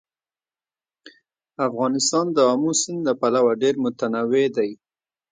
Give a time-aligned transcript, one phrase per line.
[1.67, 4.71] افغانستان د آمو سیند له پلوه ډېر متنوع دی.